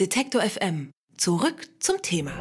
Detektor 0.00 0.40
FM. 0.40 0.90
Zurück 1.18 1.68
zum 1.78 2.00
Thema. 2.00 2.32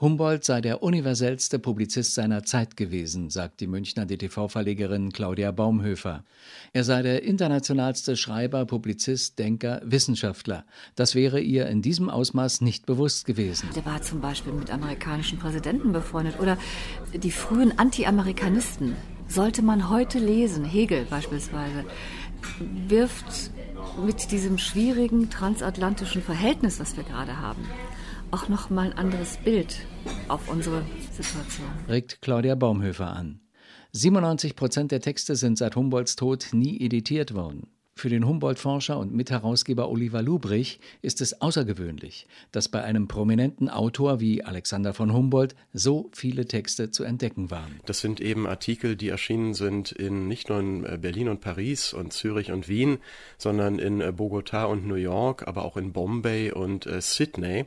Humboldt 0.00 0.42
sei 0.42 0.60
der 0.60 0.82
universellste 0.82 1.60
Publizist 1.60 2.14
seiner 2.14 2.42
Zeit 2.42 2.76
gewesen, 2.76 3.30
sagt 3.30 3.60
die 3.60 3.68
Münchner 3.68 4.04
DTV-Verlegerin 4.04 5.12
Claudia 5.12 5.52
Baumhöfer. 5.52 6.24
Er 6.72 6.82
sei 6.82 7.02
der 7.02 7.22
internationalste 7.22 8.16
Schreiber, 8.16 8.66
Publizist, 8.66 9.38
Denker, 9.38 9.80
Wissenschaftler. 9.84 10.64
Das 10.96 11.14
wäre 11.14 11.40
ihr 11.40 11.68
in 11.68 11.82
diesem 11.82 12.10
Ausmaß 12.10 12.60
nicht 12.60 12.84
bewusst 12.84 13.24
gewesen. 13.24 13.68
Der 13.76 13.86
war 13.86 14.02
zum 14.02 14.20
Beispiel 14.20 14.52
mit 14.52 14.72
amerikanischen 14.72 15.38
Präsidenten 15.38 15.92
befreundet 15.92 16.40
oder 16.40 16.58
die 17.14 17.30
frühen 17.30 17.78
Anti-Amerikanisten. 17.78 18.96
Sollte 19.28 19.62
man 19.62 19.88
heute 19.88 20.18
lesen, 20.18 20.64
Hegel 20.64 21.06
beispielsweise, 21.08 21.84
wirft 22.88 23.52
mit 24.04 24.30
diesem 24.30 24.58
schwierigen 24.58 25.30
transatlantischen 25.30 26.22
Verhältnis, 26.22 26.80
was 26.80 26.96
wir 26.96 27.04
gerade 27.04 27.40
haben, 27.40 27.64
auch 28.30 28.48
noch 28.48 28.70
mal 28.70 28.86
ein 28.86 28.98
anderes 28.98 29.36
Bild 29.38 29.80
auf 30.28 30.48
unsere 30.48 30.82
Situation. 31.12 31.68
Regt 31.88 32.20
Claudia 32.20 32.54
Baumhöfer 32.54 33.08
an. 33.14 33.40
97 33.92 34.56
Prozent 34.56 34.90
der 34.90 35.00
Texte 35.00 35.36
sind 35.36 35.56
seit 35.56 35.76
Humboldts 35.76 36.16
Tod 36.16 36.48
nie 36.52 36.80
editiert 36.80 37.34
worden. 37.34 37.68
Für 37.96 38.08
den 38.08 38.26
Humboldt-Forscher 38.26 38.98
und 38.98 39.14
Mitherausgeber 39.14 39.88
Oliver 39.88 40.20
Lubrich 40.20 40.80
ist 41.00 41.20
es 41.20 41.40
außergewöhnlich, 41.40 42.26
dass 42.50 42.68
bei 42.68 42.82
einem 42.82 43.06
prominenten 43.06 43.68
Autor 43.68 44.18
wie 44.18 44.42
Alexander 44.42 44.92
von 44.92 45.12
Humboldt 45.12 45.54
so 45.72 46.10
viele 46.12 46.46
Texte 46.46 46.90
zu 46.90 47.04
entdecken 47.04 47.52
waren. 47.52 47.80
Das 47.86 48.00
sind 48.00 48.20
eben 48.20 48.48
Artikel, 48.48 48.96
die 48.96 49.10
erschienen 49.10 49.54
sind 49.54 49.92
in 49.92 50.26
nicht 50.26 50.48
nur 50.48 50.58
in 50.58 50.84
äh, 50.84 50.98
Berlin 51.00 51.28
und 51.28 51.40
Paris 51.40 51.92
und 51.92 52.12
Zürich 52.12 52.50
und 52.50 52.68
Wien, 52.68 52.98
sondern 53.38 53.78
in 53.78 54.00
äh, 54.00 54.08
Bogotá 54.08 54.64
und 54.64 54.86
New 54.86 54.96
York, 54.96 55.46
aber 55.46 55.64
auch 55.64 55.76
in 55.76 55.92
Bombay 55.92 56.50
und 56.50 56.86
äh, 56.86 57.00
Sydney. 57.00 57.66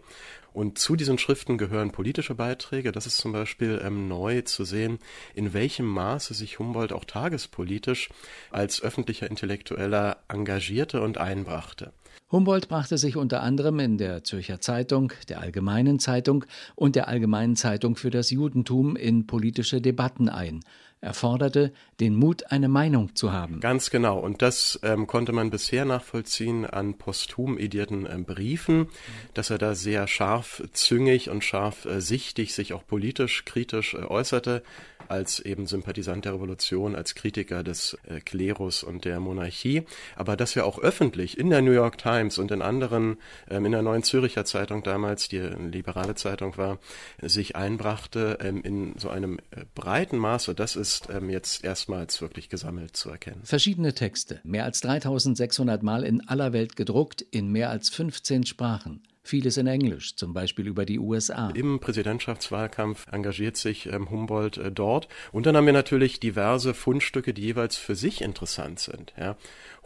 Und 0.57 0.79
zu 0.79 0.95
diesen 0.95 1.19
Schriften 1.19 1.59
gehören 1.59 1.91
politische 1.91 2.33
Beiträge. 2.33 2.91
Das 2.91 3.05
ist 3.05 3.19
zum 3.19 3.31
Beispiel 3.31 3.79
ähm, 3.85 4.07
neu 4.07 4.41
zu 4.41 4.65
sehen, 4.65 4.97
in 5.35 5.53
welchem 5.53 5.85
Maße 5.85 6.33
sich 6.33 6.57
Humboldt 6.57 6.93
auch 6.93 7.05
tagespolitisch 7.05 8.09
als 8.49 8.81
öffentlicher 8.81 9.29
Intellektueller 9.29 10.17
engagierte 10.29 11.03
und 11.03 11.19
einbrachte. 11.19 11.93
Humboldt 12.31 12.67
brachte 12.67 12.97
sich 12.97 13.15
unter 13.15 13.41
anderem 13.41 13.79
in 13.79 13.97
der 13.97 14.23
Zürcher 14.23 14.59
Zeitung, 14.59 15.13
der 15.29 15.39
Allgemeinen 15.39 15.99
Zeitung 15.99 16.45
und 16.75 16.95
der 16.95 17.07
Allgemeinen 17.07 17.55
Zeitung 17.55 17.95
für 17.95 18.09
das 18.09 18.31
Judentum 18.31 18.95
in 18.95 19.27
politische 19.27 19.81
Debatten 19.81 20.27
ein. 20.27 20.61
Er 20.99 21.13
forderte 21.13 21.73
den 21.99 22.15
Mut, 22.15 22.51
eine 22.51 22.67
Meinung 22.67 23.15
zu 23.15 23.31
haben. 23.31 23.59
Ganz 23.59 23.91
genau. 23.91 24.17
Und 24.17 24.41
das 24.41 24.79
ähm, 24.81 25.05
konnte 25.05 25.31
man 25.31 25.51
bisher 25.51 25.85
nachvollziehen 25.85 26.65
an 26.65 26.97
posthum 26.97 27.59
edierten 27.59 28.07
äh, 28.07 28.17
Briefen, 28.17 28.87
dass 29.35 29.51
er 29.51 29.59
da 29.59 29.75
sehr 29.75 30.07
scharfzüngig 30.07 31.29
und 31.29 31.43
scharfsichtig 31.43 32.55
sich 32.55 32.73
auch 32.73 32.85
politisch 32.85 33.45
kritisch 33.45 33.93
äh, 33.93 33.97
äußerte 33.97 34.63
als 35.09 35.39
eben 35.39 35.67
Sympathisant 35.67 36.25
der 36.25 36.33
Revolution, 36.33 36.95
als 36.95 37.15
Kritiker 37.15 37.63
des 37.63 37.97
äh, 38.07 38.19
Klerus 38.19 38.83
und 38.83 39.05
der 39.05 39.19
Monarchie, 39.19 39.83
aber 40.15 40.35
dass 40.35 40.55
er 40.55 40.65
auch 40.65 40.79
öffentlich 40.79 41.37
in 41.37 41.49
der 41.49 41.61
New 41.61 41.71
York 41.71 41.97
Times 41.97 42.37
und 42.37 42.51
in 42.51 42.61
anderen, 42.61 43.17
ähm, 43.49 43.65
in 43.65 43.71
der 43.71 43.81
Neuen 43.81 44.03
Züricher 44.03 44.45
Zeitung 44.45 44.83
damals, 44.83 45.27
die 45.27 45.39
eine 45.39 45.69
liberale 45.69 46.15
Zeitung 46.15 46.57
war, 46.57 46.79
sich 47.21 47.55
einbrachte 47.55 48.37
ähm, 48.41 48.61
in 48.63 48.97
so 48.97 49.09
einem 49.09 49.39
äh, 49.51 49.65
breiten 49.75 50.17
Maße, 50.17 50.55
das 50.55 50.75
ist 50.75 51.09
ähm, 51.11 51.29
jetzt 51.29 51.63
erstmals 51.63 52.21
wirklich 52.21 52.49
gesammelt 52.49 52.95
zu 52.95 53.09
erkennen. 53.09 53.41
Verschiedene 53.43 53.93
Texte, 53.93 54.39
mehr 54.43 54.65
als 54.65 54.81
3600 54.81 55.83
Mal 55.83 56.03
in 56.03 56.27
aller 56.27 56.53
Welt 56.53 56.75
gedruckt, 56.75 57.21
in 57.21 57.51
mehr 57.51 57.69
als 57.69 57.89
15 57.89 58.45
Sprachen 58.45 59.01
vieles 59.27 59.57
in 59.57 59.67
Englisch, 59.67 60.15
zum 60.15 60.33
Beispiel 60.33 60.67
über 60.67 60.85
die 60.85 60.99
USA. 60.99 61.49
Im 61.49 61.79
Präsidentschaftswahlkampf 61.79 63.05
engagiert 63.11 63.57
sich 63.57 63.87
ähm, 63.87 64.09
Humboldt 64.09 64.57
äh, 64.57 64.71
dort. 64.71 65.07
Und 65.31 65.45
dann 65.45 65.55
haben 65.55 65.65
wir 65.65 65.73
natürlich 65.73 66.19
diverse 66.19 66.73
Fundstücke, 66.73 67.33
die 67.33 67.41
jeweils 67.41 67.75
für 67.75 67.95
sich 67.95 68.21
interessant 68.21 68.79
sind. 68.79 69.13
Ja. 69.17 69.37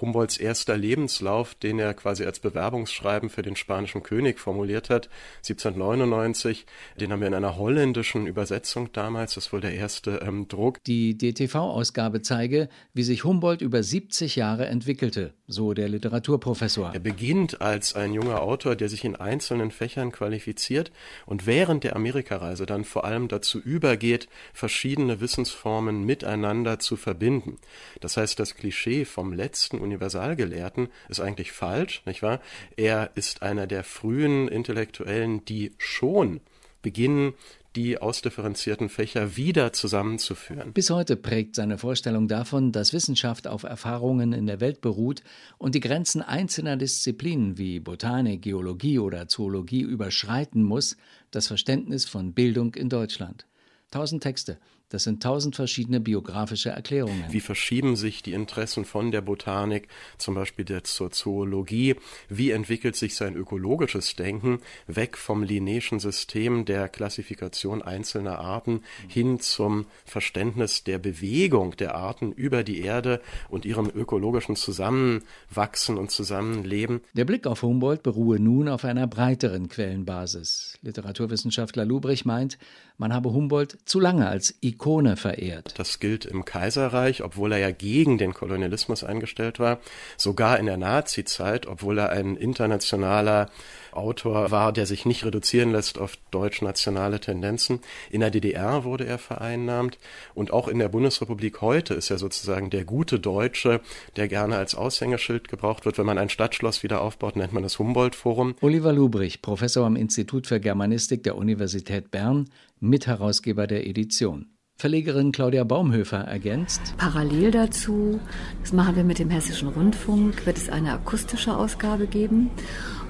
Humboldts 0.02 0.38
erster 0.38 0.78
Lebenslauf, 0.78 1.56
den 1.56 1.80
er 1.80 1.94
quasi 1.94 2.26
als 2.26 2.40
Bewerbungsschreiben 2.40 3.30
für 3.30 3.44
den 3.44 3.56
spanischen 3.56 4.04
König 4.04 4.40
formuliert 4.40 4.90
hat, 4.90 5.10
1799, 5.38 6.66
den 7.00 7.12
haben 7.12 7.22
wir 7.22 7.28
in 7.28 7.34
einer 7.34 7.56
holländischen 7.56 8.26
Übersetzung 8.26 8.92
damals, 8.92 9.36
das 9.36 9.46
ist 9.46 9.54
wohl 9.54 9.62
der 9.62 9.76
erste 9.76 10.22
ähm, 10.26 10.48
Druck. 10.48 10.84
Die 10.86 11.18
DTV-Ausgabe 11.18 12.22
zeige, 12.22 12.68
wie 12.94 13.04
sich 13.04 13.24
Humboldt 13.24 13.62
über 13.62 13.84
70 13.84 14.36
Jahre 14.36 14.66
entwickelte, 14.66 15.34
so 15.48 15.74
der 15.74 15.88
Literaturprofessor. 15.88 16.92
Er 16.94 17.00
beginnt 17.00 17.62
als 17.62 17.96
ein 17.96 18.14
junger 18.14 18.42
Autor, 18.42 18.76
der 18.76 18.90
sich 18.90 19.06
in 19.06 19.16
einzelnen 19.32 19.72
Fächern 19.72 20.12
qualifiziert 20.12 20.92
und 21.26 21.46
während 21.46 21.86
der 21.86 21.96
Amerikareise 21.96 22.66
dann 22.66 22.84
vor 22.84 23.06
allem 23.06 23.30
dazu 23.30 23.60
übergeht, 23.60 24.28
verschiedene 24.54 25.22
Wissensformen 25.22 26.06
miteinander 26.06 26.80
zu 26.80 26.98
verbinden. 26.98 27.58
Das 28.02 28.18
heißt, 28.18 28.38
das 28.40 28.56
Klischee 28.56 29.06
vom 29.06 29.32
letzten 29.32 29.80
Universalgelehrten 29.80 30.90
ist 31.08 31.22
eigentlich 31.22 31.54
falsch, 31.54 32.04
nicht 32.06 32.22
wahr? 32.22 32.42
Er 32.76 33.12
ist 33.16 33.42
einer 33.42 33.68
der 33.68 33.86
frühen 33.86 34.50
Intellektuellen, 34.50 35.46
die 35.46 35.74
schon 35.78 36.42
beginnen, 36.82 37.34
die 37.76 37.98
ausdifferenzierten 37.98 38.90
Fächer 38.90 39.38
wieder 39.38 39.72
zusammenzuführen. 39.72 40.74
Bis 40.74 40.90
heute 40.90 41.16
prägt 41.16 41.56
seine 41.56 41.78
Vorstellung 41.78 42.28
davon, 42.28 42.72
dass 42.72 42.94
Wissenschaft 42.94 43.48
auf 43.48 43.64
Erfahrungen 43.64 44.34
in 44.34 44.46
der 44.46 44.60
Welt 44.60 44.82
beruht 44.82 45.24
und 45.58 45.76
die 45.76 45.80
Grenzen 45.80 46.22
einzelner 46.22 46.76
Disziplinen 46.76 47.58
wie 47.58 47.80
Botanik, 47.80 48.42
Geologie 48.42 49.00
oder 49.00 49.28
Zoologie 49.28 49.82
überschreiten 49.82 50.64
muss, 50.64 50.98
das 51.32 51.48
Verständnis 51.48 52.06
von 52.06 52.34
Bildung 52.34 52.76
in 52.76 52.90
Deutschland. 52.90 53.46
Tausend 53.90 54.24
Texte, 54.24 54.58
das 54.92 55.04
sind 55.04 55.24
tausend 55.24 55.56
verschiedene 55.56 56.02
biografische 56.02 56.70
Erklärungen. 56.70 57.24
Wie 57.30 57.40
verschieben 57.40 57.96
sich 57.96 58.24
die 58.24 58.34
Interessen 58.34 58.84
von 58.84 59.12
der 59.12 59.22
Botanik, 59.22 59.88
zum 60.18 60.36
Beispiel 60.36 60.66
der 60.66 60.84
zur 60.84 61.12
Zoologie? 61.12 61.96
Wie 62.28 62.52
entwickelt 62.52 62.98
sich 62.98 63.16
sein 63.16 63.36
ökologisches 63.36 64.18
Denken 64.18 64.60
weg 64.88 65.18
vom 65.18 65.44
linäischen 65.44 66.02
System 66.02 66.66
der 66.66 66.90
Klassifikation 66.90 67.82
einzelner 67.82 68.40
Arten 68.40 68.82
hin 69.08 69.40
zum 69.40 69.86
Verständnis 70.04 70.84
der 70.84 71.00
Bewegung 71.00 71.78
der 71.78 71.96
Arten 71.96 72.34
über 72.34 72.64
die 72.64 72.82
Erde 72.82 73.22
und 73.48 73.64
ihrem 73.64 73.90
ökologischen 73.96 74.58
Zusammenwachsen 74.58 75.98
und 75.98 76.12
Zusammenleben? 76.12 77.00
Der 77.14 77.24
Blick 77.24 77.48
auf 77.48 77.62
Humboldt 77.62 78.04
beruhe 78.04 78.42
nun 78.42 78.68
auf 78.68 78.84
einer 78.84 79.08
breiteren 79.08 79.70
Quellenbasis. 79.70 80.78
Literaturwissenschaftler 80.82 81.86
Lubrich 81.86 82.26
meint, 82.26 82.58
man 82.98 83.14
habe 83.14 83.32
Humboldt 83.32 83.78
zu 83.86 84.02
lange 84.02 84.28
als 84.28 84.54
Ikone 84.62 84.81
Ikone 84.82 85.16
verehrt. 85.16 85.78
Das 85.78 86.00
gilt 86.00 86.26
im 86.26 86.44
Kaiserreich, 86.44 87.22
obwohl 87.24 87.52
er 87.52 87.60
ja 87.60 87.70
gegen 87.70 88.18
den 88.18 88.34
Kolonialismus 88.34 89.04
eingestellt 89.04 89.60
war, 89.60 89.80
sogar 90.18 90.58
in 90.58 90.66
der 90.66 90.78
Nazizeit, 90.78 91.68
obwohl 91.68 92.00
er 92.00 92.10
ein 92.10 92.36
internationaler 92.36 93.52
Autor 93.92 94.50
war, 94.50 94.74
der 94.74 94.88
sich 94.88 95.06
nicht 95.06 95.24
reduzieren 95.24 95.72
lässt 95.72 96.00
auf 96.00 96.18
deutsch-nationale 96.32 97.20
Tendenzen. 97.20 97.82
In 98.10 98.22
der 98.22 98.32
DDR 98.32 98.84
wurde 98.84 99.06
er 99.06 99.20
vereinnahmt 99.20 100.00
und 100.34 100.52
auch 100.52 100.68
in 100.68 100.80
der 100.80 100.90
Bundesrepublik 100.90 101.62
heute 101.62 101.94
ist 101.94 102.10
er 102.10 102.18
sozusagen 102.18 102.72
der 102.72 102.84
gute 102.84 103.20
Deutsche, 103.20 103.82
der 104.16 104.28
gerne 104.28 104.58
als 104.58 104.74
Aushängeschild 104.74 105.48
gebraucht 105.48 105.86
wird. 105.86 106.00
Wenn 106.00 106.08
man 106.08 106.18
ein 106.18 106.30
Stadtschloss 106.30 106.82
wieder 106.82 107.02
aufbaut, 107.02 107.36
nennt 107.36 107.54
man 107.54 107.64
das 107.64 107.78
Humboldt-Forum. 107.78 108.56
Oliver 108.62 108.94
Lubrich, 108.94 109.44
Professor 109.44 109.86
am 109.86 109.96
Institut 109.96 110.48
für 110.48 110.60
Germanistik 110.60 111.24
der 111.24 111.38
Universität 111.38 112.10
Bern, 112.10 112.50
Mitherausgeber 112.82 113.68
der 113.68 113.88
Edition. 113.88 114.48
Verlegerin 114.76 115.32
Claudia 115.32 115.64
Baumhöfer 115.64 116.18
ergänzt. 116.18 116.82
Parallel 116.98 117.52
dazu, 117.52 118.20
das 118.62 118.74
machen 118.74 118.96
wir 118.96 119.04
mit 119.04 119.20
dem 119.20 119.30
Hessischen 119.30 119.68
Rundfunk, 119.68 120.48
wird 120.48 120.58
es 120.58 120.70
eine 120.70 120.94
akustische 120.94 121.56
Ausgabe 121.56 122.08
geben 122.08 122.50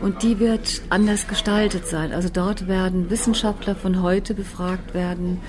und 0.02 0.22
die 0.22 0.40
wird 0.40 0.82
anders 0.90 1.30
gestaltet 1.30 1.88
sein. 1.88 2.12
Also 2.12 2.28
dort 2.28 2.68
werden 2.68 3.10
Wissenschaftler 3.10 3.76
von 3.76 4.02
heute 4.02 4.34
befragt 4.34 4.94
werden, 4.94 5.40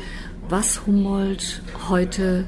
was 0.49 0.87
Humboldt 0.87 1.61
heute 1.89 2.45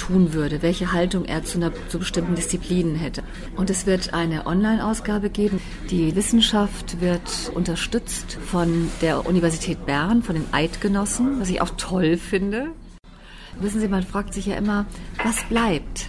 tun 0.00 0.32
würde, 0.32 0.62
welche 0.62 0.92
Haltung 0.92 1.26
er 1.26 1.44
zu, 1.44 1.58
einer, 1.58 1.72
zu 1.88 1.98
bestimmten 1.98 2.34
Disziplinen 2.34 2.96
hätte. 2.96 3.22
Und 3.56 3.68
es 3.68 3.86
wird 3.86 4.14
eine 4.14 4.46
Online-Ausgabe 4.46 5.28
geben. 5.28 5.60
Die 5.90 6.16
Wissenschaft 6.16 7.00
wird 7.00 7.52
unterstützt 7.54 8.38
von 8.46 8.90
der 9.02 9.26
Universität 9.26 9.84
Bern, 9.84 10.22
von 10.22 10.34
den 10.34 10.46
Eidgenossen, 10.52 11.40
was 11.40 11.50
ich 11.50 11.60
auch 11.60 11.70
toll 11.76 12.16
finde. 12.16 12.68
Wissen 13.60 13.80
Sie, 13.80 13.88
man 13.88 14.02
fragt 14.02 14.32
sich 14.32 14.46
ja 14.46 14.56
immer, 14.56 14.86
was 15.22 15.42
bleibt? 15.44 16.06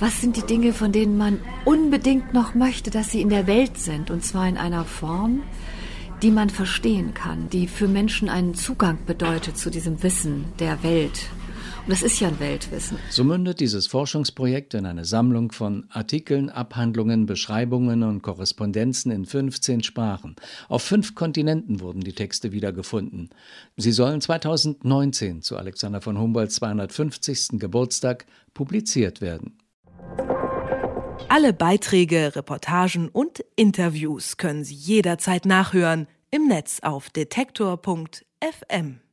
Was 0.00 0.20
sind 0.20 0.36
die 0.36 0.42
Dinge, 0.42 0.72
von 0.72 0.90
denen 0.90 1.16
man 1.16 1.38
unbedingt 1.64 2.34
noch 2.34 2.54
möchte, 2.54 2.90
dass 2.90 3.12
sie 3.12 3.20
in 3.20 3.28
der 3.28 3.46
Welt 3.46 3.78
sind? 3.78 4.10
Und 4.10 4.24
zwar 4.24 4.48
in 4.48 4.56
einer 4.56 4.84
Form, 4.84 5.42
die 6.20 6.32
man 6.32 6.50
verstehen 6.50 7.14
kann, 7.14 7.48
die 7.50 7.68
für 7.68 7.86
Menschen 7.86 8.28
einen 8.28 8.54
Zugang 8.54 8.98
bedeutet 9.06 9.56
zu 9.56 9.70
diesem 9.70 10.02
Wissen 10.02 10.46
der 10.58 10.82
Welt 10.82 11.28
Und 11.84 11.90
das 11.90 12.00
ist 12.00 12.18
ja 12.18 12.28
ein 12.28 12.40
Weltwissen. 12.40 12.96
So 13.10 13.24
mündet 13.24 13.60
dieses 13.60 13.86
Forschungsprojekt 13.86 14.72
in 14.72 14.86
eine 14.86 15.04
Sammlung 15.04 15.52
von 15.52 15.84
Artikeln, 15.90 16.48
Abhandlungen, 16.48 17.26
Beschreibungen 17.26 18.02
und 18.02 18.22
Korrespondenzen 18.22 19.12
in 19.12 19.26
15 19.26 19.82
Sprachen. 19.82 20.34
Auf 20.70 20.82
fünf 20.82 21.14
Kontinenten 21.14 21.80
wurden 21.80 22.00
die 22.00 22.14
Texte 22.14 22.52
wiedergefunden. 22.52 23.28
Sie 23.76 23.92
sollen 23.92 24.22
2019 24.22 25.42
zu 25.42 25.58
Alexander 25.58 26.00
von 26.00 26.18
Humboldts 26.18 26.54
250. 26.54 27.58
Geburtstag 27.58 28.24
publiziert 28.54 29.20
werden. 29.20 29.58
Alle 31.28 31.52
Beiträge, 31.52 32.34
Reportagen 32.34 33.10
und 33.10 33.44
Interviews 33.56 34.38
können 34.38 34.64
Sie 34.64 34.74
jederzeit 34.74 35.44
nachhören 35.44 36.06
im 36.30 36.48
Netz 36.48 36.80
auf 36.82 37.10
detektor.fm. 37.10 39.03